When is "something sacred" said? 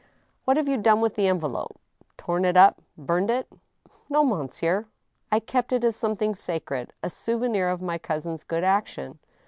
5.95-6.91